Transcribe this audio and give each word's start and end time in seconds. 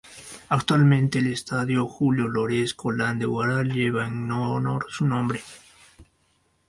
Actualmente 0.49 1.19
el 1.19 1.27
Estadio 1.31 1.85
Julio 1.85 2.27
Lores 2.27 2.73
Colán 2.73 3.19
de 3.19 3.27
Huaral 3.27 3.71
lleva 3.71 4.07
en 4.07 4.31
honor 4.31 4.87
su 4.89 5.05
nombre. 5.05 5.43